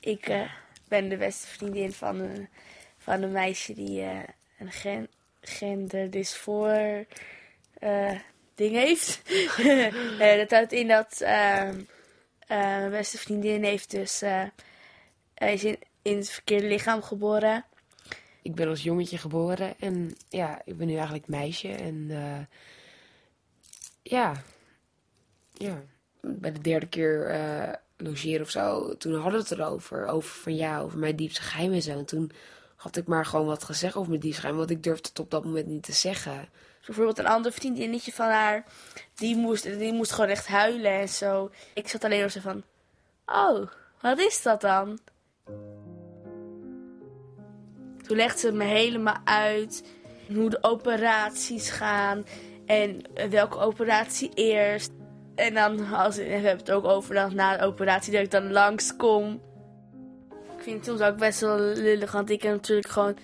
[0.00, 0.50] ik eh,
[0.88, 2.48] ben de beste vriendin van een,
[2.98, 4.18] van een meisje die eh,
[4.58, 5.08] een gen,
[5.40, 7.06] gender dus voor
[7.84, 8.18] eh,
[8.54, 9.22] ding heeft.
[10.38, 11.76] Dat houdt in dat eh, eh,
[12.46, 14.22] mijn beste vriendin heeft dus
[15.34, 17.64] is in, in het verkeerde lichaam geboren.
[18.42, 21.68] Ik ben als jongetje geboren en ja, ik ben nu eigenlijk meisje.
[21.68, 22.10] En
[24.02, 24.42] ja,
[25.52, 25.82] ja,
[26.20, 27.30] bij de derde keer
[27.96, 30.06] logeren of zo, toen hadden we het erover.
[30.06, 31.90] Over van ja, over mijn diepste geheim en zo.
[31.90, 32.30] En toen
[32.76, 35.30] had ik maar gewoon wat gezegd over mijn diepste geheim, want ik durfde het op
[35.30, 36.48] dat moment niet te zeggen.
[36.86, 38.64] Bijvoorbeeld een ander vriendinnetje van haar,
[39.14, 41.50] die moest, die moest gewoon echt huilen en zo.
[41.74, 42.62] Ik zat alleen maar zo van,
[43.26, 43.68] oh,
[44.00, 44.98] wat is dat dan?
[48.06, 49.84] Toen legde ze me helemaal uit
[50.34, 52.26] hoe de operaties gaan
[52.66, 54.90] en welke operatie eerst.
[55.34, 59.40] En dan, als, hebben het ook over na de operatie dat ik dan langskom.
[60.56, 63.16] Ik vind het soms ook best wel lullig, want ik heb natuurlijk gewoon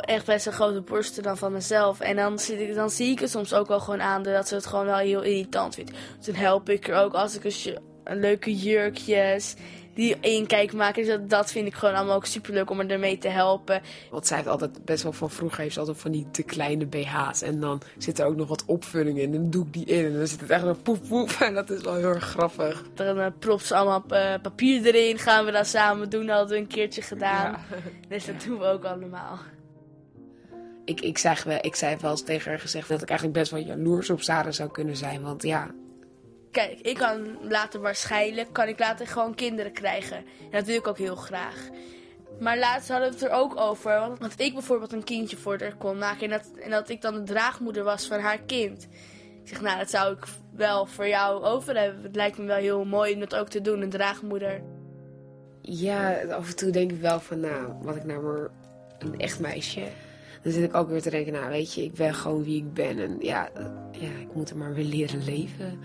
[0.00, 2.00] echt best een grote borsten dan van mezelf.
[2.00, 4.54] En dan, zit ik, dan zie ik het soms ook wel gewoon aan dat ze
[4.54, 5.90] het gewoon wel heel irritant vindt.
[6.16, 9.54] Dus dan help ik er ook als ik een, een leuke jurkjes
[9.94, 11.02] die inkijk maken.
[11.02, 13.82] Dus dat, dat vind ik gewoon allemaal ook super leuk om er ermee te helpen.
[14.10, 16.86] Want zij heeft altijd best wel van vroeger heeft ze altijd van die te kleine
[16.86, 17.42] BH's.
[17.42, 19.34] En dan zit er ook nog wat opvulling in.
[19.34, 20.04] En dan doe ik die in.
[20.04, 21.40] En dan zit het echt zo poef poef.
[21.44, 22.82] En dat is wel heel erg grappig.
[22.94, 25.18] Dan uh, propt ze allemaal eh, papier erin.
[25.18, 26.26] Gaan we dat samen doen.
[26.26, 27.56] Dat hadden we een keertje gedaan.
[28.08, 29.38] Dus dat doen we ook allemaal.
[30.84, 33.50] Ik, ik, zeg wel, ik zei wel eens tegen haar gezegd dat ik eigenlijk best
[33.50, 35.22] wel jaloers op Sarah zou kunnen zijn.
[35.22, 35.70] Want ja,
[36.54, 40.16] Kijk, ik kan later waarschijnlijk, kan ik later gewoon kinderen krijgen.
[40.16, 41.68] En dat wil ik ook heel graag.
[42.40, 44.16] Maar laatst hadden we het er ook over.
[44.18, 46.30] Want, ik bijvoorbeeld een kindje voor haar kon maken.
[46.30, 48.88] En dat, en dat ik dan de draagmoeder was van haar kind.
[49.42, 52.02] Ik zeg, nou, dat zou ik wel voor jou over hebben.
[52.02, 54.62] Het lijkt me wel heel mooi om dat ook te doen, een draagmoeder.
[55.60, 58.50] ja, af en toe denk ik wel van, nou, wat ik nou maar
[58.98, 59.82] een echt meisje.
[60.42, 62.72] Dan zit ik ook weer te denken, nou weet je, ik ben gewoon wie ik
[62.72, 62.98] ben.
[62.98, 63.50] En ja,
[63.90, 65.80] ja ik moet er maar weer leren leven.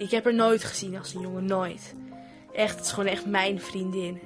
[0.00, 1.94] Ik heb haar nooit gezien als een jongen, nooit.
[2.52, 4.20] Echt, het is gewoon echt mijn vriendin.